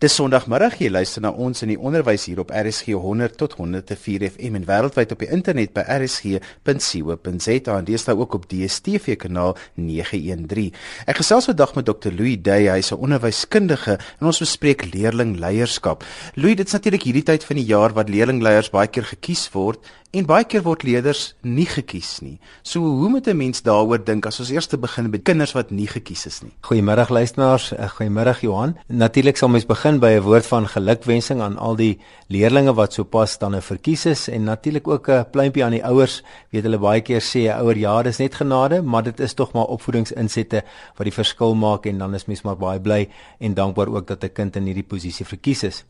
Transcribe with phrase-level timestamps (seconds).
[0.00, 4.22] Dis Sondagmiddag jy luister na ons in die onderwys hier op RSG 100 tot 104
[4.30, 9.58] FM en wêreldwyd op die internet by rsg.co.za en dis daar ook op DStv kanaal
[9.76, 10.72] 913.
[11.04, 12.16] Ek gesels vandag met Dr.
[12.16, 16.00] Louis Day, hy's 'n onderwyskundige en ons bespreek leerlingleierskap.
[16.34, 20.26] Louis, dit's natuurlik hierdie tyd van die jaar wat leerlingleiers baie keer gekies word En
[20.26, 22.40] baie keer word leerders nie gekies nie.
[22.66, 25.86] So hoe moet 'n mens daaroor dink as ons eers begin met kinders wat nie
[25.86, 26.50] gekies is nie?
[26.62, 28.76] Goeiemôre luisteraars, eh, goeiemôre Johan.
[28.88, 33.38] Natuurlik sal mens begin by 'n woord van gelukwensing aan al die leerders wat sopas
[33.38, 36.22] dan nou verkies is en natuurlik ook 'n pluimpie aan die ouers.
[36.50, 39.52] Weet hulle baie keer sê 'n ouer jaar is net genade, maar dit is tog
[39.52, 40.64] maar opvoedingsinsette
[40.96, 44.24] wat die verskil maak en dan is mens maar baie bly en dankbaar ook dat
[44.24, 45.84] 'n kind in hierdie posisie verkies is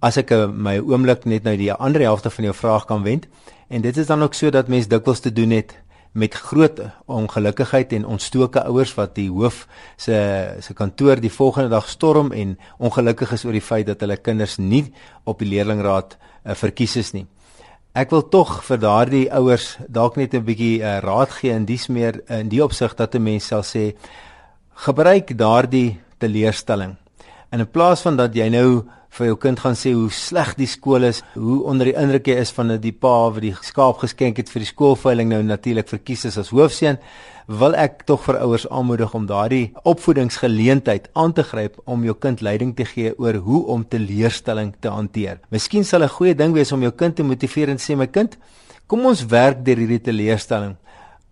[0.00, 3.26] as ek eh, my oomblik net nou die ander helfte van jou vraag kan wend
[3.68, 5.76] en dit is dan ook so dat mense dikwels te doen het
[6.16, 6.80] met groot
[7.12, 9.66] ongelukkigheid en ontstoke ouers wat die hoof
[10.00, 10.16] se
[10.64, 14.56] se kantoor die volgende dag storm en ongelukkig is oor die feit dat hulle kinders
[14.56, 14.86] nie
[15.24, 17.26] op die leerlingraad uh, verkies is nie.
[17.92, 21.88] Ek wil tog vir daardie ouers dalk net 'n bietjie uh, raad gee in dies
[21.88, 23.92] meer in die opsig dat 'n mens sal sê
[24.88, 26.96] gebruik daardie teleurstelling.
[27.52, 28.84] In plaas van dat jy nou
[29.16, 32.36] vir jou kind gaan sê hoe sleg die skool is, hoe onder die indruk jy
[32.42, 36.26] is van die pa wat die skaap geskenk het vir die skoolveiling nou natuurlik verkies
[36.28, 36.98] is as hoofseun,
[37.46, 42.42] wil ek tog vir ouers aanmoedig om daardie opvoedingsgeleentheid aan te gryp om jou kind
[42.42, 45.38] leiding te gee oor hoe om teleurstelling te hanteer.
[45.50, 48.36] Miskien sal 'n goeie ding wees om jou kind te motiveer en sê my kind,
[48.86, 50.76] kom ons werk deur hierdie teleurstelling.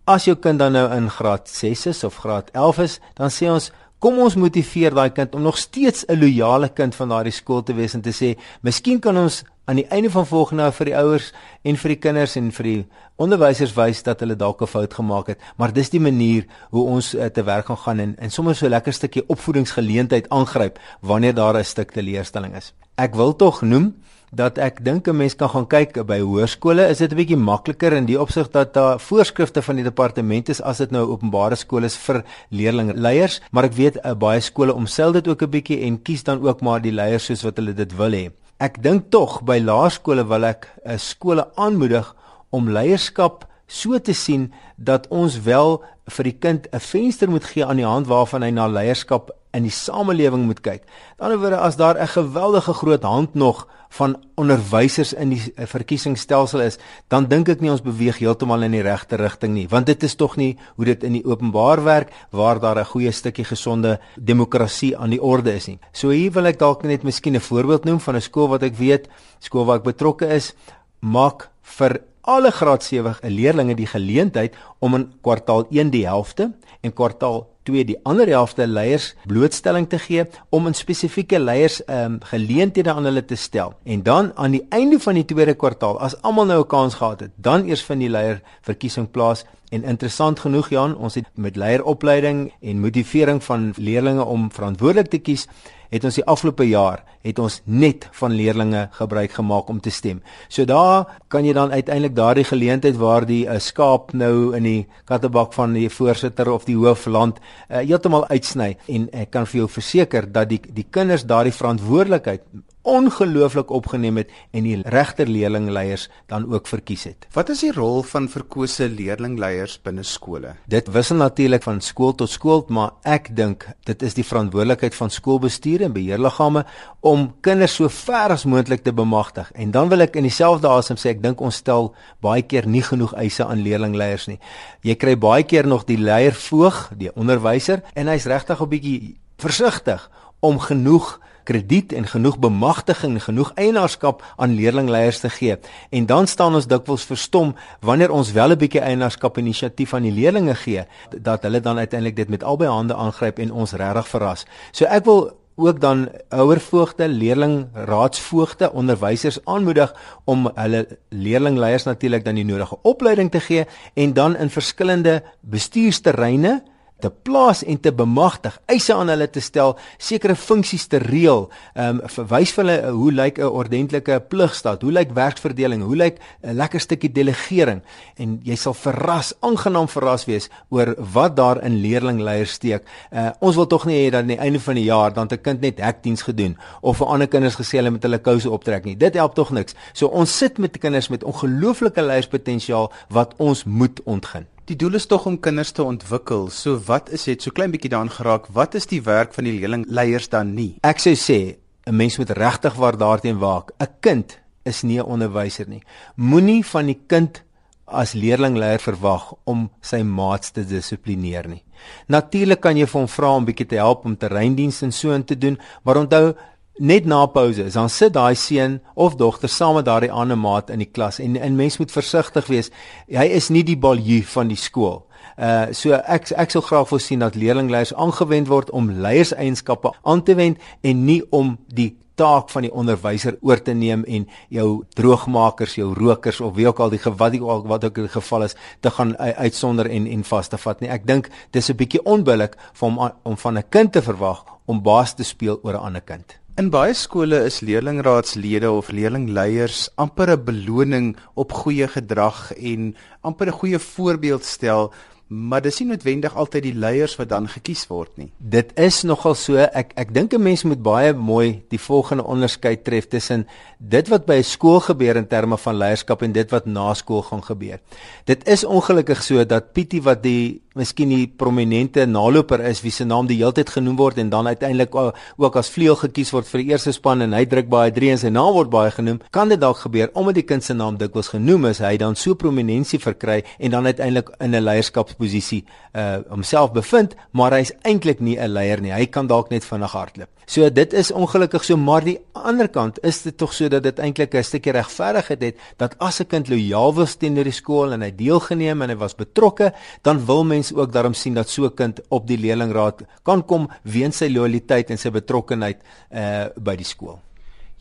[0.06, 3.50] As jou kind dan nou in graad 6 is of graad 11 is, dan sê
[3.50, 3.72] ons
[4.05, 7.72] Kom ons motiveer daai kind om nog steeds 'n loyale kind van daardie skool te
[7.72, 10.96] wees en te sê, "Miskien kan ons aan die einde van volgende jaar vir die
[10.96, 14.94] ouers en vir die kinders en vir die onderwysers wys dat hulle dalk 'n fout
[14.94, 18.30] gemaak het, maar dis die manier hoe ons uh, te werk gaan gaan en en
[18.30, 23.36] sommer so 'n lekker stukkie opvoedingsgeleentheid aangryp wanneer daar 'n stuk teleurstelling is." Ek wil
[23.36, 23.94] tog noem
[24.36, 27.92] dat ek dink 'n mens kan gaan kyk by hoërskole is dit 'n bietjie makliker
[27.92, 31.86] in die opsig dat daar voorskrifte van die departement is as dit nou openbare skole
[31.86, 33.40] is vir leerlingleiers.
[33.50, 36.61] Maar ek weet uh, baie skole omsel dit ook 'n bietjie en kies dan ook
[36.61, 38.30] maar die leiers soos wat hulle dit wil hê.
[38.58, 42.14] Ek dink tog by laerskole wil ek uh, skole aanmoedig
[42.50, 43.44] om leierskap
[43.74, 45.80] so te sien dat ons wel
[46.17, 49.62] vir die kind 'n venster moet gee aan die hand waarvan hy na leierskap in
[49.62, 50.83] die samelewing moet kyk.
[51.18, 55.52] Aan die ander wyse as daar 'n geweldige groot hand nog van onderwysers in die
[55.57, 59.86] verkiesingsstelsel is, dan dink ek nie ons beweeg heeltemal in die regte rigting nie, want
[59.86, 63.45] dit is tog nie hoe dit in die openbaar werk waar daar 'n goeie stukkie
[63.45, 65.79] gesonde demokrasie aan die orde is nie.
[65.92, 68.74] So hier wil ek dalk net miskien 'n voorbeeld noem van 'n skool wat ek
[68.74, 69.08] weet,
[69.39, 70.55] skool waar ek betrokke is,
[71.01, 76.92] maak vir alle graad 7 leerders die geleentheid om in kwartaal 1 die helfte en
[76.92, 82.18] kwartaal 2 die ander helfte leiers blootstelling te gee om in spesifieke leiers ehm um,
[82.30, 83.74] geleenthede aan hulle te stel.
[83.85, 87.20] En dan aan die einde van die tweede kwartaal as almal nou 'n kans gehad
[87.20, 91.57] het, dan eers vind die leier verkiesing plaas En interessant genoeg Jan, ons het met
[91.58, 95.48] leieropleiding en motivering van leerders om verantwoordelik te kies,
[95.90, 100.20] het ons die afgelope jaar het ons net van leerders gebruik gemaak om te stem.
[100.48, 104.86] So daar kan jy dan uiteindelik daardie geleentheid waar die uh, skaap nou in die
[105.08, 109.64] kattebak van die voorsitter of die hoof land uh, heeltemal uitsny en ek kan vir
[109.64, 112.46] jou verseker dat die die kinders daardie verantwoordelikheid
[112.84, 117.27] ongelooflik opgeneem het en die regter leerlingleiers dan ook verkies het.
[117.33, 120.55] Wat is die rol van verkose leerlingleiers binne skole?
[120.68, 125.11] Dit wissel natuurlik van skool tot skool, maar ek dink dit is die verantwoordelikheid van
[125.11, 126.64] skoolbestuur en beheerliggame
[127.00, 129.50] om kinders so ver as moontlik te bemagtig.
[129.55, 131.94] En dan wil ek in dieselfde asem sê ek dink ons stel
[132.25, 134.38] baie keer nie genoeg eise aan leerlingleiers nie.
[134.84, 139.17] Jy kry baie keer nog die leier voog, die onderwyser en hy's regtig 'n bietjie
[139.38, 145.56] versigtig om genoeg krediet en genoeg bemagtiging, genoeg eienaarskap aan leerlingleiers te gee.
[145.90, 150.12] En dan staan ons dikwels verstom wanneer ons wel 'n bietjie eienaarskap inisiatief aan die
[150.12, 150.84] leerlinge gee
[151.20, 154.46] dat hulle dan uiteindelik dit met albei hande aangryp en ons regtig verras.
[154.72, 159.94] So ek wil ook dan ouervoogte, leerlingraadsvoogte, onderwysers aanmoedig
[160.25, 163.64] om hulle leerlingleiers natuurlik dan die nodige opleiding te gee
[163.94, 166.62] en dan in verskillende bestuursterreine
[167.02, 172.00] te plaas en te bemagtig, eise aan hulle te stel, sekere funksies te reël, ehm
[172.00, 176.56] um, verwys vir hulle hoe lyk 'n ordentlike pligstaat, hoe lyk werksverdeling, hoe lyk 'n
[176.56, 177.82] lekker stukkie delegering
[178.17, 182.82] en jy sal verras, aangenaam verras wees oor wat daar in leerlingleiers steek.
[183.12, 185.43] Uh, ons wil tog nie hê dat aan die einde van die jaar dan 'n
[185.43, 188.97] kind net hekdiens gedoen of vir ander kinders gesê hulle met hulle kouse optrek nie.
[188.97, 189.75] Dit help tog niks.
[189.93, 194.54] So ons sit met kinders met ongelooflike leierspotensiaal wat ons moet ontgin.
[194.64, 196.46] Die doel is tog om kinders te ontwikkel.
[196.49, 197.43] So wat is dit?
[197.44, 198.46] So klein bietjie daaraan geraak.
[198.56, 200.78] Wat is die werk van die leerlingleiers dan nie?
[200.81, 203.72] Ek sou sê 'n mens moet regtig waar daarteen waak.
[203.78, 205.82] 'n Kind is nie 'n onderwyser nie.
[206.16, 207.43] Moenie van die kind
[207.84, 211.62] as leerlingleier verwag om sy maats te dissiplineer nie.
[212.08, 215.25] Natuurlik kan jy vir hom vra om bietjie te help om terreindiens en so in
[215.25, 216.34] te doen, maar onthou
[216.79, 220.82] net na pouse, dan sit daai seun of dogter saam met daardie ander maat in
[220.82, 222.71] die klas en 'n mens moet versigtig wees.
[223.09, 225.06] Hy is nie die balju van die skool.
[225.38, 230.23] Uh so ek ek sou graag wil sien dat leerlingleiers aangewend word om leierseienskappe aan
[230.23, 234.85] te wend en nie om die taak van die onderwyser oor te neem en jou
[234.94, 238.55] droogmakers, jou rokers of wie ook al die wat ook wat ook die geval is
[238.81, 240.91] te gaan uitsonder en en vas te vat nie.
[240.91, 245.15] Ek dink dis 'n bietjie onbillik om om van 'n kind te verwag om baas
[245.15, 246.44] te speel oor 'n ander kind.
[246.55, 252.95] In baie skole is leerlingraadslede of leerlingleiers amper 'n beloning op goeie gedrag en
[253.27, 254.93] amper 'n goeie voorbeeld stel
[255.29, 258.29] maar dis nie noodwendig altyd die leiers wat dan gekies word nie.
[258.39, 262.85] Dit is nogal so ek ek dink 'n mens moet baie mooi die volgende onderskeid
[262.85, 263.47] tref tussen
[263.79, 267.23] dit wat by 'n skool gebeur in terme van leierskap en dit wat na skool
[267.23, 267.81] gaan gebeur.
[268.25, 273.05] Dit is ongelukkig so dat Pietie wat die miskien die prominente naloper is wie se
[273.06, 276.75] naam die heeltyd genoem word en dan uiteindelik ook as vleuel gekies word vir die
[276.75, 279.61] eerste span en hy druk baie drie en sy naam word baie genoem, kan dit
[279.61, 283.43] dalk gebeur omdat die kind se naam dikwels genoem is, hy dan so prominensie verkry
[283.59, 288.81] en dan uiteindelik in 'n leierskapsposisie uh homself bevind, maar hy's eintlik nie 'n leier
[288.81, 288.93] nie.
[288.93, 290.29] Hy kan dalk net vinnig hardloop.
[290.47, 293.99] So dit is ongelukkig so, maar die ander kant is dit tog so dat dit
[293.99, 298.03] eintlik 'n stukkie regverdigheid het dat as 'n kind lojaal was teenoor die skool en
[298.03, 299.73] hy deelgeneem en hy was betrokke,
[300.03, 303.69] dan wil mens ook daarom sien dat so 'n kind op die leerlingraad kan kom
[303.82, 305.81] weens sy lojaliteit en sy betrokkenheid
[306.11, 307.20] uh by die skool.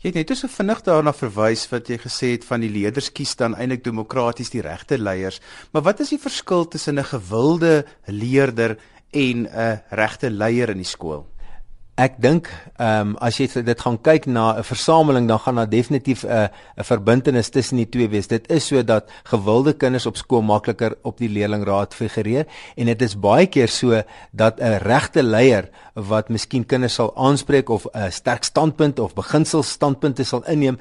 [0.02, 3.36] Jy het net so vinnig daarna verwys wat jy gesê het van die leerders kies
[3.36, 5.40] dan eintlik demokraties die regte leiers,
[5.72, 8.76] maar wat is die verskil tussen 'n gewilde leerder
[9.12, 11.26] en 'n regte leier in die skool?
[11.94, 12.48] Ek dink
[12.82, 16.50] ehm um, as jy dit gaan kyk na 'n versameling dan gaan daar definitief 'n
[16.76, 18.26] 'n verbintenis tussen die twee wees.
[18.26, 22.46] Dit is so dat gewilde kinders op skool makliker op die leerlingraad figureer
[22.76, 24.02] en dit is baie keer so
[24.32, 30.24] dat 'n regte leier wat miskien kinders sal aanspreek of 'n sterk standpunt of beginselstandpunte
[30.24, 30.78] sal inneem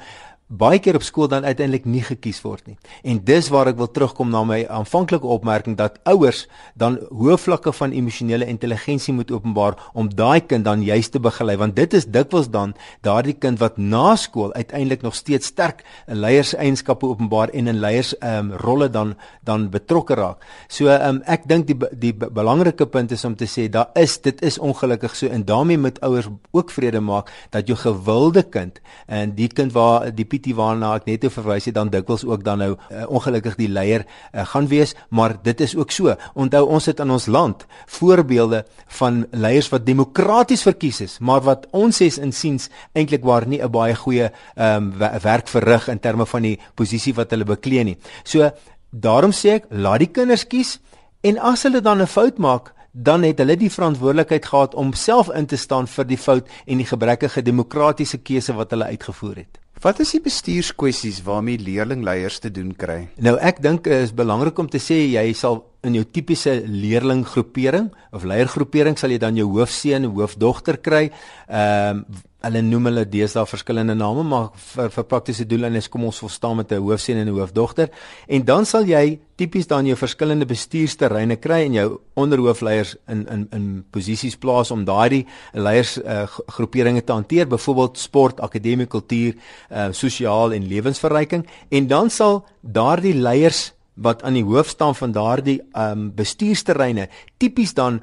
[0.48, 2.76] baie keer op skool dan uiteindelik nie gekies word nie.
[3.04, 6.46] En dis waar ek wil terugkom na my aanvanklike opmerking dat ouers
[6.80, 11.56] dan hoë vlakke van emosionele intelligensie moet openbaar om daai kind dan juis te begelei
[11.58, 17.08] want dit is dikwels dan daardie kind wat na skool uiteindelik nog steeds sterk leierseienskappe
[17.08, 20.44] openbaar en in leiers ehm um, rolle dan dan betrokke raak.
[20.68, 24.20] So ehm um, ek dink die die belangrike punt is om te sê daar is
[24.22, 28.82] dit is ongelukkig so en daarmee moet ouers ook vrede maak dat jou gewilde kind
[29.08, 32.62] en die kind waar die Pietie waarna ek net verwys het dan dikwels ook dan
[32.64, 36.16] nou uh, ongelukkig die leier uh, gaan wees, maar dit is ook so.
[36.34, 37.66] Onthou ons het in ons land
[38.00, 38.64] voorbeelde
[39.00, 43.72] van leiers wat demokraties verkies is, maar wat ons ses insiens eintlik waar nie 'n
[43.72, 47.98] baie goeie um, werk verrig in terme van die posisie wat hulle beklee nie.
[48.24, 48.50] So
[48.90, 50.80] daarom sê ek, laat die kinders kies
[51.22, 55.32] en as hulle dan 'n fout maak, dan het hulle die verantwoordelikheid gehad om self
[55.34, 59.60] in te staan vir die fout en die gebrekkige demokratiese keuse wat hulle uitgevoer het.
[59.84, 63.10] Wat is die bestuurskwessies waarmee leerlingleiers te doen kry?
[63.20, 67.90] Nou ek dink dit is belangrik om te sê jy sal in jou tipiese leerlinggroepering
[68.16, 71.10] of leiergroepering sal jy dan jou hoofseun, hoofdogter kry.
[71.50, 76.20] Ehm um, hulle noem hulle deesdae verskillende name, maar vir vir praktiese doeleindes kom ons
[76.20, 77.90] verstaan met 'n hoofseun en 'n hoofdogter.
[78.28, 83.48] En dan sal jy tipies dan jou verskillende bestuursterreine kry en jou onderhoofleiers in in
[83.52, 89.36] in posisies plaas om daardie leiers uh, groeperinge te hanteer, byvoorbeeld sport, akademie, kultuur,
[89.72, 95.12] uh, sosiaal en lewensverryking en dan sal daardie leiers wat aan die hoof staan van
[95.12, 98.02] daardie um bestuursterreine tipies dan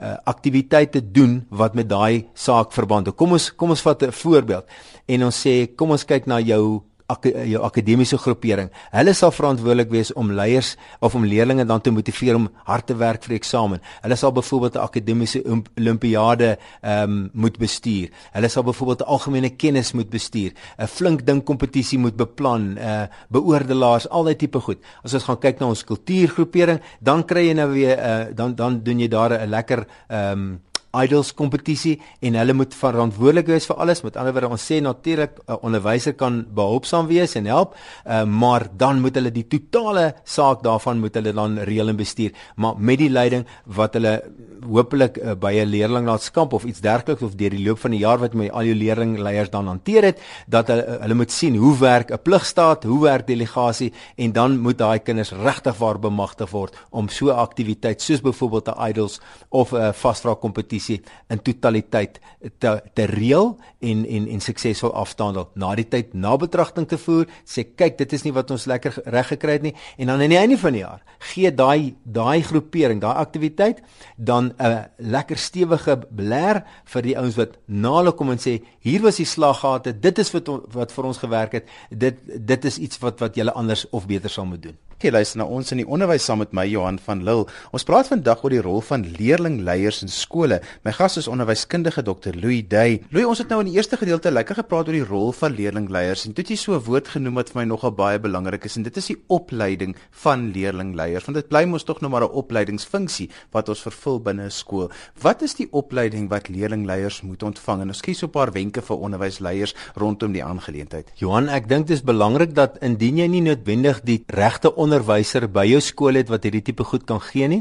[0.00, 3.14] uh, aktiwiteite doen wat met daai saak verband hou.
[3.16, 4.64] Kom ons kom ons vat 'n voorbeeld
[5.06, 8.70] en ons sê kom ons kyk na jou ak jou akademiese groepering.
[8.94, 12.94] Hulle sal verantwoordelik wees om leiers of om leerders dan te motiveer om hard te
[12.94, 13.80] werk vir eksamen.
[14.04, 15.42] Hulle sal byvoorbeeld 'n akademiese
[15.78, 18.08] olimpiade ehm um, moet bestuur.
[18.32, 22.78] Hulle sal byvoorbeeld 'n algemene kennis moet bestuur, 'n flink ding kompetisie moet beplan, 'n
[22.78, 24.78] uh, beoordelaars, al daai tipe goed.
[25.04, 28.82] As ons gaan kyk na ons kultuurgroepering, dan kry jy nou weer uh, dan dan
[28.82, 33.78] doen jy daar 'n lekker ehm um, idols kompetisie en hulle moet verantwoordelik wees vir
[33.82, 34.02] alles.
[34.02, 37.74] Met ander woorde, ons sê natuurlik 'n uh, onderwyser kan behulpsaam wees en help,
[38.06, 42.32] uh, maar dan moet hulle die totale saak daarvan moet hulle dan reël en bestuur,
[42.56, 44.22] maar met die leiding wat hulle
[44.66, 48.18] hopelik uh, by 'n leerlingnaatskap of iets dergeliks of deur die loop van die jaar
[48.18, 51.76] wat my al jou leerlingleiers dan hanteer het dat hulle uh, hulle moet sien hoe
[51.78, 56.76] werk 'n pligstaat, hoe werk delegasie en dan moet daai kinders regtig waar bemagtig word
[56.90, 62.20] om so 'n aktiwiteit soos byvoorbeeld 'n idols of 'n vasvra kompetisie in totaliteit
[62.58, 65.50] te te reël en en en suksesvol afhandel.
[65.54, 69.02] Na die tyd na betragting te voer, sê kyk, dit is nie wat ons lekker
[69.04, 72.42] reg gekry het nie en dan aan die einde van die jaar gee daai daai
[72.42, 73.82] groepering, daai aktiwiteit
[74.16, 79.02] dan 'n lekker stewige blær vir die ouens wat na hulle kom en sê hier
[79.02, 81.68] was die slaggate, dit is wat wat vir ons gewerk het.
[81.90, 82.16] Dit
[82.46, 84.78] dit is iets wat wat julle anders of beter sal moet doen.
[85.00, 87.46] Jy luister na ons in die onderwys saam met my Johan van Lille.
[87.72, 90.58] Ons praat vandag oor die rol van leerlingleiers in skole.
[90.84, 92.34] My gas is onderwyskundige Dr.
[92.36, 92.98] Louis Day.
[93.08, 96.26] Louis, ons het nou in die eerste gedeelte lekker gepraat oor die rol van leerlingleiers
[96.28, 98.76] en toe het jy so 'n woord genoem wat vir my nogal baie belangrik is
[98.76, 102.36] en dit is die opleiding van leerlingleiers want dit bly mos tog nou maar 'n
[102.36, 104.90] opleidingsfunksie wat ons vervul binne 'n skool.
[105.22, 107.80] Wat is die opleiding wat leerlingleiers moet ontvang?
[107.80, 111.08] En ons kies so 'n paar wenke vir onderwysleiers rondom die aangeleentheid.
[111.16, 115.68] Johan, ek dink dit is belangrik dat indien jy nie noodwendig die regte onderwyser by
[115.70, 117.60] jou skool het wat hierdie tipe goed kan gee nie,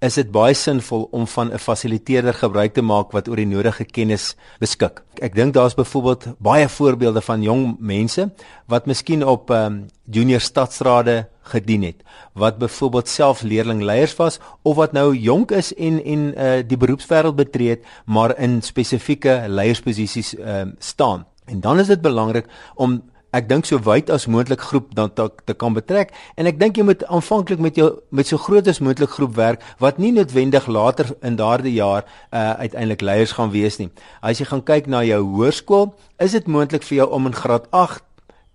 [0.00, 3.84] is dit baie sinvol om van 'n fasiliteerder gebruik te maak wat oor die nodige
[3.84, 5.02] kennis beskik.
[5.20, 8.30] Ek dink daar's byvoorbeeld baie voorbeelde van jong mense
[8.66, 14.92] wat miskien op um, junior stadsrade gedien het, wat byvoorbeeld self leerlingleiers was of wat
[14.92, 20.74] nou jonk is en en uh, die beroepswêreld betree het, maar in spesifieke leiersposisies um,
[20.78, 21.26] staan.
[21.44, 23.02] En dan is dit belangrik om
[23.36, 26.78] ek dink so wyd as moontlik groep dan te, te kan betrek en ek dink
[26.78, 30.66] jy moet aanvanklik met jou met so groot as moontlik groep werk wat nie noodwendig
[30.66, 33.90] later in daardie jaar uh, uiteindelik leiers gaan wees nie.
[34.22, 37.68] As jy gaan kyk na jou hoërskool, is dit moontlik vir jou om in graad
[37.70, 38.02] 8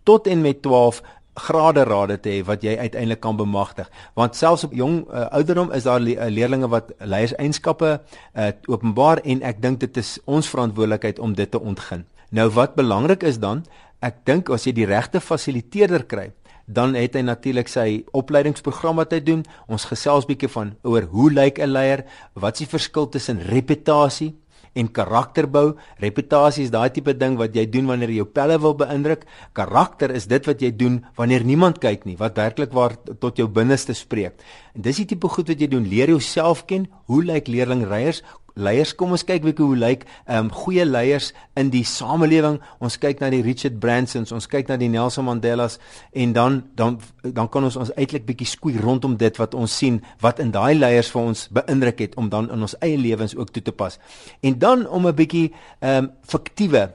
[0.05, 1.01] tot en met 12
[1.36, 5.72] grade rade te hê wat jy uiteindelik kan bemagtig want selfs op jong uh, ouderdom
[5.75, 10.48] is daar le uh, leerlinge wat leierseienskappe uh, openbaar en ek dink dit is ons
[10.48, 12.05] verantwoordelikheid om dit te ontgin.
[12.32, 13.65] Nou wat belangrik is dan
[14.02, 16.32] ek dink as jy die regte fasiliteerder kry,
[16.66, 19.44] dan het hy natuurlik sy opleidingsprogram wat hy doen.
[19.70, 22.06] Ons gesels bietjie van oor hoe lyk 'n leier?
[22.34, 24.36] Wat is die verskil tussen reputasie
[24.74, 25.78] en karakterbou?
[26.00, 29.25] Reputasie is daai tipe ding wat jy doen wanneer jy jou pelle wil beïndruk.
[29.54, 33.48] Karakter is dit wat jy doen wanneer niemand kyk nie, wat werklik waar tot jou
[33.48, 34.34] binneste spreek.
[34.75, 35.88] En dis die tipe goed wat jy doen.
[35.88, 36.88] Leer jouself ken.
[37.06, 38.24] Hoe lyk leerlingreiers?
[38.56, 42.98] Leiers kom ons kyk wie hoe lyk ehm um, goeie leiers in die samelewing ons
[43.02, 45.80] kyk na die Richard Bransons ons kyk na die Nelson Mandelas
[46.14, 50.02] en dan dan dan kan ons ons eintlik bietjie skoei rondom dit wat ons sien
[50.24, 53.52] wat in daai leiers vir ons beïndruk het om dan in ons eie lewens ook
[53.52, 54.00] toe te pas
[54.42, 56.92] en dan om 'n bietjie ehm um, fiktiewe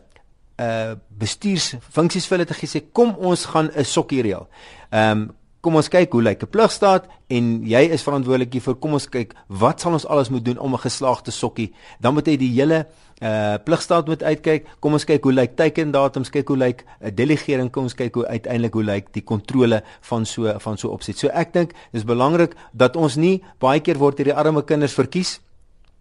[0.61, 4.49] uh bestuursfunksies vir hulle te gee sê kom ons gaan 'n sokkie reël.
[4.91, 8.93] Ehm um, kom ons kyk hoe lyk 'n pligstaat en jy is verantwoordelik vir kom
[8.93, 11.73] ons kyk wat sal ons alles moet doen om 'n geslaagde sokkie?
[12.01, 12.87] Dan moet jy die hele
[13.21, 14.67] uh pligstaat moet uitkyk.
[14.81, 17.71] Kom ons kyk hoe lyk teikendatums kyk hoe lyk 'n uh, delegering.
[17.71, 21.19] Kom ons kyk hoe uiteindelik hoe lyk die kontrole van so van so opset.
[21.19, 25.41] So ek dink dis belangrik dat ons nie baie keer word hierdie arme kinders verkies.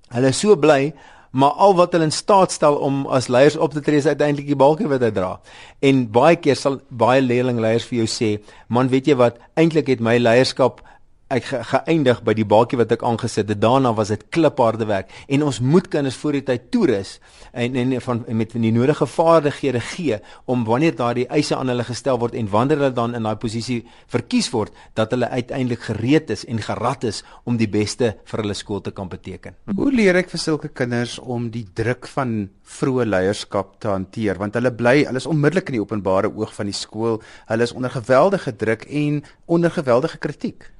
[0.10, 0.94] Hulle is so bly
[1.32, 4.48] maar al wat hulle in staat stel om as leiers op te tree is uiteindelik
[4.48, 5.40] die balkie wat hy dra.
[5.82, 9.38] En baie keer sal baie leerlingleiers vir jou sê, "Man, weet jy wat?
[9.56, 10.82] Eintlik het my leierskap
[11.30, 13.60] ek ge geëindig by die baadjie wat ek aangesit het.
[13.62, 17.18] Daarna was dit klipharde werk en ons moet kinders voor die tyd toerus
[17.54, 20.20] en en van met die nodige vaardighede gee
[20.50, 23.84] om wanneer daardie eise aan hulle gestel word en wanneer hulle dan in daai posisie
[24.10, 28.58] verkies word dat hulle uiteindelik gereed is en gerad is om die beste vir hulle
[28.58, 29.56] skool te kan beteken.
[29.76, 34.58] Hoe leer ek vir sulke kinders om die druk van vroeë leierskap te hanteer want
[34.58, 37.22] hulle bly hulle is onmiddellik in die openbare oog van die skool.
[37.52, 40.72] Hulle is onder geweldige druk en onder geweldige kritiek.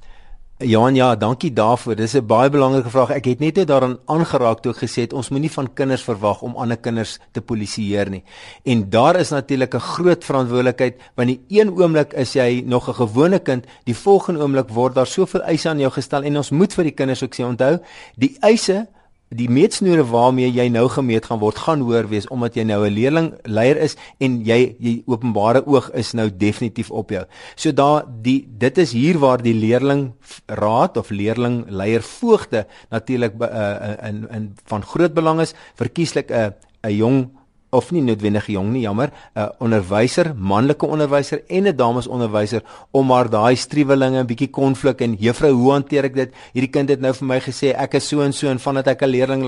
[0.60, 1.96] Johan, ja, dankie daarvoor.
[1.96, 3.10] Dis 'n baie belangrike vraag.
[3.10, 6.42] Ek het net net daaraan aangeraak toe ek gesê het ons moenie van kinders verwag
[6.42, 8.24] om ander kinders te polisieer nie.
[8.66, 12.94] En daar is natuurlik 'n groot verantwoordelikheid want die een oomblik is jy nog 'n
[12.94, 16.74] gewone kind, die volgende oomblik word daar soveel eise aan jou gestel en ons moet
[16.74, 17.80] vir die kinders ook sê onthou,
[18.16, 18.88] die eise
[19.30, 22.94] die meetsnoere waarmee jy nou gemeet gaan word gaan hoër wees omdat jy nou 'n
[22.94, 27.26] leerling leier is en jy jy openbare oog is nou definitief op jou.
[27.56, 30.14] So daar die dit is hier waar die leerling
[30.48, 36.54] raad of leerling leier voogte natuurlik uh, in in van groot belang is verkieslik 'n
[36.84, 37.39] 'n jong
[37.72, 43.06] of nie noodwendig jong nie, jammer, 'n onderwyser, manlike onderwyser en 'n dames onderwyser om
[43.06, 46.34] maar daai striwelinge 'n bietjie konflik en juffrou, hoe hanteer ek dit?
[46.54, 49.02] Hierdie kind het nou vir my gesê ek is so en so en vandat ek
[49.04, 49.44] 'n leerling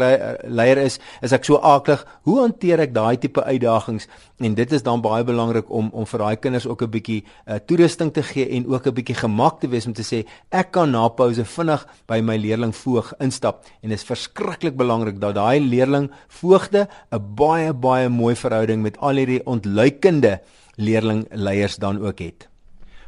[0.47, 2.05] leier is, is ek so aaklig.
[2.23, 4.07] Hoe hanteer ek daai tipe uitdagings?
[4.39, 7.55] En dit is dan baie belangrik om om vir daai kinders ook 'n bietjie uh,
[7.55, 10.91] toerusting te gee en ook 'n bietjie gemak te wees om te sê ek kan
[10.91, 15.59] na pouse vinnig by my leerling voog instap en dit is verskriklik belangrik dat daai
[15.59, 20.39] leerling voogde 'n baie baie mooi verhouding met al hierdie ontluikende
[20.75, 22.47] leerlingleiers dan ook het.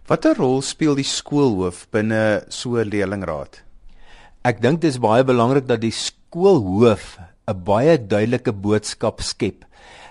[0.08, 3.64] Watter rol speel die skoolhoof binne so 'n leerlingraad?
[4.44, 9.66] Ek dink dit is baie belangrik dat die skoolhoof 'n baie duidelike boodskap skep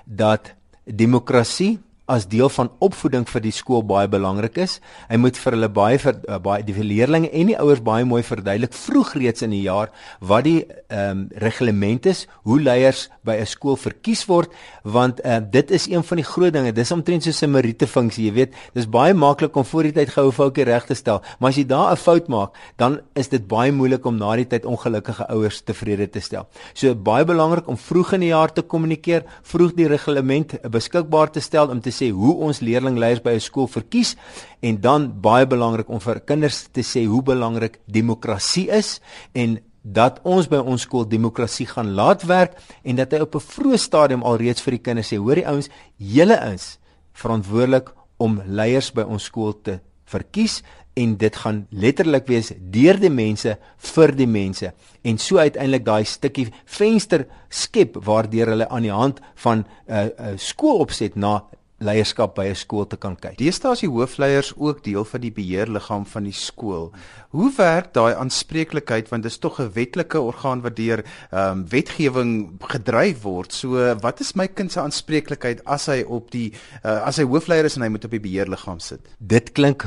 [0.07, 1.79] dat demokrasie
[2.11, 4.81] as deel van opvoeding vir die skool baie belangrik is.
[5.09, 8.23] Hy moet vir hulle baie vir uh, baie die leerders en die ouers baie mooi
[8.27, 13.37] verduidelik vroeg reeds in die jaar wat die ehm um, reglement is, hoe leiers by
[13.41, 14.51] 'n skool verkies word,
[14.85, 16.73] want uh, dit is een van die groot dinge.
[16.73, 18.55] Dis omtrent soos 'n meriete funksie, jy weet.
[18.75, 21.67] Dis baie maklik om voor die tyd goue foutjie reg te stel, maar as jy
[21.67, 25.63] daar 'n fout maak, dan is dit baie moeilik om na die tyd ongelukkige ouers
[25.63, 26.47] tevrede te stel.
[26.75, 31.41] So baie belangrik om vroeg in die jaar te kommunikeer, vroeg die reglement beskikbaar te
[31.41, 34.17] stel om te sê hoe ons leerlingleiers by 'n skool verkies
[34.61, 39.01] en dan baie belangrik om vir kinders te sê hoe belangrik demokrasie is
[39.35, 43.41] en dat ons by ons skool demokrasie gaan laat werk en dat hy op 'n
[43.41, 46.79] vroeë stadium alreeds vir die kinders sê hoor die ouens julle is
[47.13, 50.63] verantwoordelik om leiers by ons skool te verkies
[50.95, 53.57] en dit gaan letterlik wees deur die mense
[53.95, 54.73] vir die mense.
[55.05, 60.05] En so uiteindelik daai stukkie venster skep waardeur hulle aan die hand van 'n uh,
[60.05, 61.45] uh, skool opset na
[61.85, 63.37] leierskap by 'n skool te kan kyk.
[63.39, 66.93] Deesdae is die hoofleiers ook deel van die beheerliggaam van die skool.
[67.31, 71.69] Hoe werk daai aanspreeklikheid want dit is tog 'n wetlike orgaan wat deur ehm um,
[71.69, 73.53] wetgewing gedryf word.
[73.53, 76.53] So wat is my kind se aanspreeklikheid as hy op die
[76.85, 79.01] uh, as hy hoofleier is en hy moet op die beheerliggaam sit?
[79.19, 79.87] Dit klink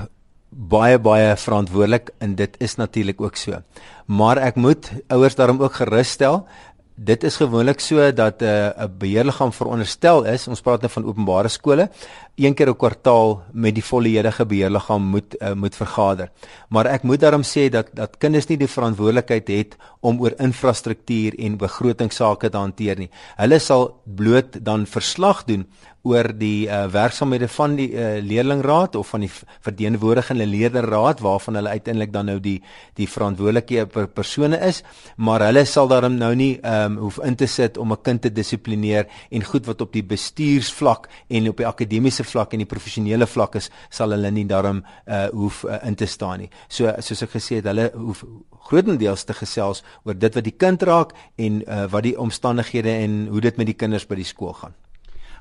[0.56, 3.62] baie baie verantwoordelik en dit is natuurlik ook so.
[4.06, 6.46] Maar ek moet ouers daarom ook gerus stel
[6.96, 11.48] Dit is gewoonlik so dat 'n uh, beheerliggaam veronderstel is, ons praat nou van openbare
[11.48, 11.90] skole,
[12.36, 16.32] een keer 'n kwartaal met die volledige beheerliggaam moet uh, moet vergader.
[16.70, 21.36] Maar ek moet daarom sê dat dat kinders nie die verantwoordelikheid het om oor infrastruktuur
[21.40, 23.10] en begrotingsake te hanteer nie.
[23.36, 25.68] Hulle sal bloot dan verslag doen
[26.06, 29.32] oor die uh, werksamehede van die uh, leerlingraad of van die
[29.66, 32.60] verteenwoordigende leerderraad waarvan hulle uiteindelik dan nou die
[33.00, 34.84] die verantwoordelike per persone is,
[35.18, 38.22] maar hulle sal daarom nou nie ehm um, hoef in te sit om 'n kind
[38.22, 42.74] te dissiplineer en goed wat op die bestuursvlak en op die akademiese vlak en die
[42.74, 46.50] professionele vlak is, sal hulle nie daarom uh, hoef uh, in te staan nie.
[46.68, 48.24] So soos ek gesê het, hulle hoef
[48.70, 53.28] grootendeels te gesels oor dit wat die kind raak en uh, wat die omstandighede en
[53.28, 54.74] hoe dit met die kinders by die skool gaan.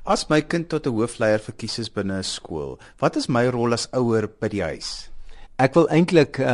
[0.05, 3.73] As my kind tot 'n hoofleier verkies is binne 'n skool, wat is my rol
[3.73, 5.09] as ouer by die huis?
[5.57, 6.45] Ek wil eintlik um,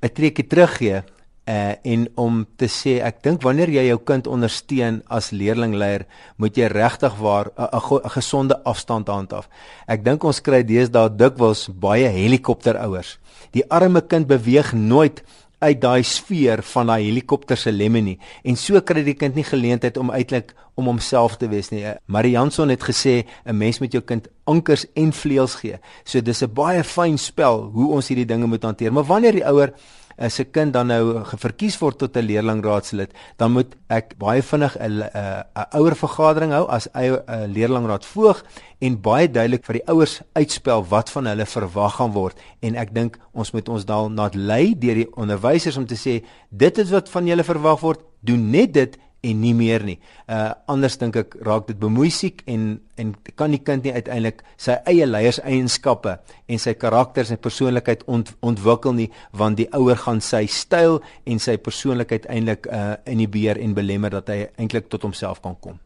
[0.00, 1.04] 'n um, treukie teruggee
[1.46, 6.06] uh en om te sê ek dink wanneer jy jou kind ondersteun as leerlingleier
[6.38, 9.48] moet jy regtig waar 'n gesonde afstand handhaaf.
[9.86, 13.18] Ek dink ons kry deesdae dikwels baie helikopterouers.
[13.52, 15.22] Die arme kind beweeg nooit
[15.64, 19.46] uit daai sfeer van daai helikopter se lemme nie en so kry die kind nie
[19.48, 21.84] geleentheid om uiteindelik om homself te wees nie.
[22.10, 25.78] Marianson het gesê 'n mens moet jou kind ankers en vleuels gee.
[26.04, 28.92] So dis 'n baie fyn spel hoe ons hierdie dinge moet hanteer.
[28.92, 29.72] Maar wanneer die ouer
[30.16, 34.76] as 'n kind dan nou verkies word tot 'n leerlingraadslid, dan moet ek baie vinnig
[34.78, 38.44] 'n 'n ouer vergadering hou as 'n leerlingraad voog
[38.80, 42.36] en baie duidelik vir die ouers uitspel wat van hulle verwag gaan word.
[42.60, 46.24] En ek dink ons moet ons dan laat lei deur die onderwysers om te sê
[46.50, 49.98] dit is wat van julle verwag word, doen net dit en nie meer nie.
[50.28, 54.76] Uh anders dink ek raak dit bemoeisiek en en kan die kind nie uiteindelik sy
[54.90, 60.44] eie leierseienskappe en sy karakter en persoonlikheid ont, ontwikkel nie want die ouer gaan sy
[60.46, 65.58] styl en sy persoonlikheid eintlik uh inhibeer en belemmer dat hy eintlik tot homself kan
[65.60, 65.80] kom.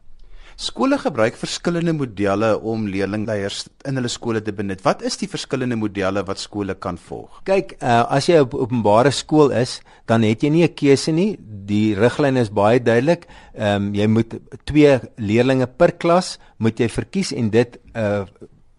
[0.59, 4.81] Skole gebruik verskillende modelle om leerlingleiers in hulle skole te benut.
[4.83, 7.37] Wat is die verskillende modelle wat skole kan volg?
[7.47, 9.77] Kyk, uh, as jy op openbare skool is,
[10.11, 11.37] dan het jy nie 'n keuse nie.
[11.39, 13.27] Die riglyne is baie duidelik.
[13.55, 18.25] Ehm um, jy moet twee leerlinge per klas moet jy verkies en dit uh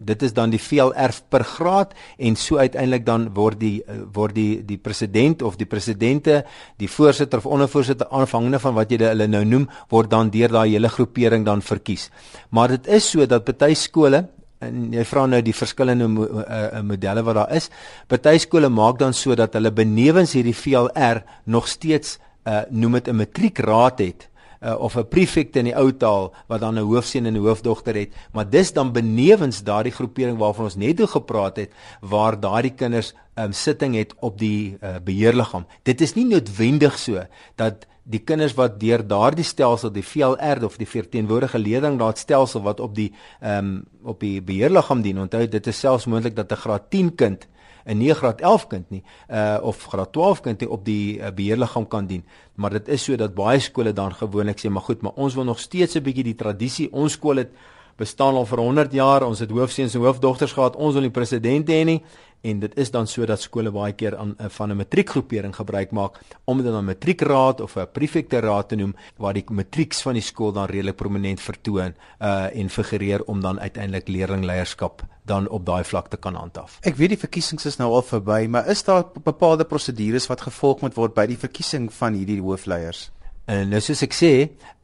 [0.01, 4.35] dit is dan die VLR per graad en so uiteindelik dan word die eh, word
[4.35, 6.41] die die president of die presidente,
[6.81, 10.73] die voorsitter of ondervoorsitter aanhangende van wat jy hulle nou noem, word dan deur daai
[10.73, 12.09] hele groepering dan verkies.
[12.49, 14.25] Maar dit is so dat party skole
[14.61, 17.71] en jy vra nou die verskillende mo uh, modelle wat daar is.
[18.07, 23.07] Party skole maak dan so dat hulle benewens hierdie VLR nog steeds uh, noem dit
[23.09, 24.30] 'n matriekraad het
[24.61, 27.95] uh, of 'n prefek in die ou taal wat dan 'n hoofseun en 'n hoofdogter
[27.95, 31.71] het, maar dis dan benewens daardie groepering waarvan ons net oor gepraat het
[32.01, 35.65] waar daardie kinders um, sitting het op die uh, beheerliggaam.
[35.83, 40.77] Dit is nie noodwendig so dat die kinders wat deur daardie stelsel die VLR of
[40.77, 45.19] die verteenwoordige leerlingraadstelsel wat op die ehm um, op die beheerliggaam dien.
[45.19, 47.47] Onthou dit is selfs moontlik dat 'n graad 10 kind
[47.85, 51.31] 'n 9 graad 11 kind nie uh of graad 12 kind nie op die uh,
[51.31, 52.23] beheerliggaam kan dien.
[52.55, 55.43] Maar dit is so dat baie skole dan gewoonlik sê maar goed, maar ons wil
[55.43, 56.91] nog steeds 'n bietjie die tradisie.
[56.91, 57.49] Ons skool het
[57.97, 59.23] bestaan al vir 100 jaar.
[59.23, 60.75] Ons het hoofseuns en hoofdogters gehad.
[60.75, 62.01] Ons wil nie president hê nie
[62.41, 65.91] en dit is dan so dat skole baie keer aan uh, van 'n matriekgroepering gebruik
[65.91, 70.13] maak om dit dan 'n matriekraad of 'n prefekteraad te noem waar die matrieks van
[70.13, 75.65] die skool dan redelik prominent vertoon uh en figureer om dan uiteindelik leerlingleierskap dan op
[75.65, 76.77] daai vlak te kan handhaaf.
[76.81, 80.81] Ek weet die verkiesings is nou al verby, maar is daar bepaalde prosedures wat gevolg
[80.81, 83.11] moet word by die verkiesing van hierdie hoofleiers?
[83.45, 84.33] En nou soos ek sê,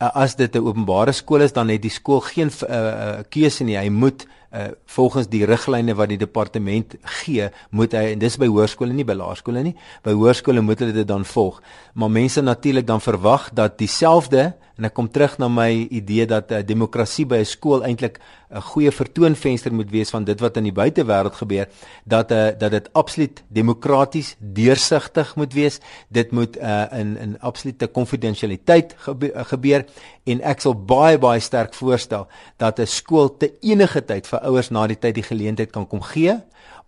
[0.02, 3.78] uh, as dit 'n openbare skool is, dan het die skool geen uh, keuse nie.
[3.78, 8.48] Hy moet uh, volgens die riglyne wat die departement gee, moet hy en dis by
[8.48, 9.76] hoërskole nie by laerskole nie.
[10.04, 11.62] By hoërskole moet hulle dit dan volg.
[11.93, 16.52] Maar mense natuurlik dan verwag dat dieselfde en ek kom terug na my idee dat
[16.52, 20.58] 'n uh, demokrasie by 'n skool eintlik 'n goeie vertoonvenster moet wees van dit wat
[20.58, 21.67] in die buitewêreld gebeur
[22.06, 27.39] dat 'n uh, dat dit absoluut demokraties deursigtig moet wees dit moet uh, in in
[27.39, 29.86] absolute konfidensialiteit gebe gebeur
[30.26, 34.72] en ek sal baie baie sterk voorstel dat 'n skool te enige tyd vir ouers
[34.72, 36.40] na die tyd die geleentheid kan kom gee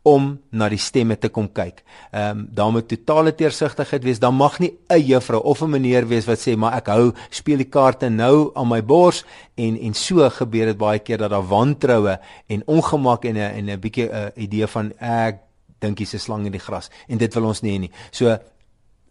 [0.08, 1.82] om na die stemme te kom kyk.
[2.12, 4.20] Ehm um, daar moet totale teersigtigheid wees.
[4.20, 7.58] Daar mag nie 'n juffrou of 'n meneer wees wat sê maar ek hou speel
[7.58, 11.48] die kaarte nou aan my bors en en so gebeur dit baie keer dat daar
[11.48, 15.40] wantroue en ongemak en 'n en 'n bietjie 'n idee van ek
[15.80, 17.92] dink hier's 'n slang in die gras en dit wil ons nie nie.
[18.12, 18.38] So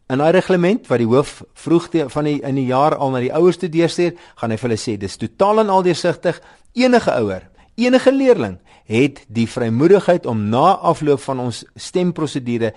[0.09, 3.21] in daai reglement wat die hoof vroeg te, van die in die jaar al na
[3.21, 6.41] die ouers toe deurstuur, gaan hy vir hulle sê dis totaal en al deursigtig
[6.73, 7.43] enige ouer
[7.79, 8.57] Enige leerling
[8.91, 12.73] het die vrymoedigheid om na afloop van ons stemprosedure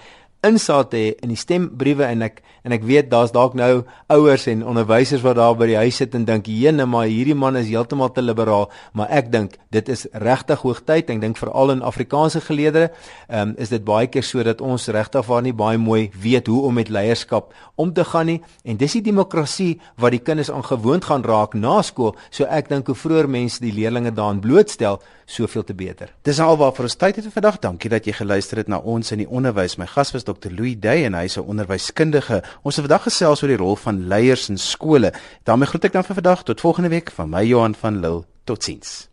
[0.45, 4.43] insaat te hê in die stembriewe en ek en ek weet daar's dalk nou ouers
[4.49, 7.69] en onderwysers wat daar by die huis sit en dink jene maar hierdie man is
[7.71, 8.67] heeltemal te liberaal.
[8.93, 12.91] Maar ek dink dit is regtig hoogtyd ek dink veral in Afrikaanse geleedere
[13.29, 16.77] um, is dit baie keer sodat ons regtig waar nie baie mooi weet hoe om
[16.77, 18.41] met leierskap om te gaan nie.
[18.65, 22.15] En dis die demokrasie wat die kinders aangewoond gaan raak na skool.
[22.29, 26.75] So ek dink hoe vroeër mense die leerders daarin blootstel soveel te beter dis alwaar
[26.75, 29.29] vir ons tyd het vir vandag dankie dat jy geluister het na ons in die
[29.29, 30.51] onderwys my gas was Dr.
[30.51, 32.43] Louis Day en hy is 'n onderwyskundige.
[32.63, 35.13] Ons het vandag gesels oor die rol van leiers in skole.
[35.43, 38.25] daarmee groet ek dan vir vandag tot volgende week van my Johan van Lille.
[38.45, 39.10] Totsiens.